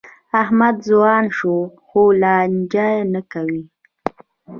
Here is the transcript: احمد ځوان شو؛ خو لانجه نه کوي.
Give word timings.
احمد 0.41 0.75
ځوان 0.89 1.25
شو؛ 1.37 1.55
خو 1.85 2.01
لانجه 2.21 2.89
نه 3.13 3.21
کوي. 3.31 3.61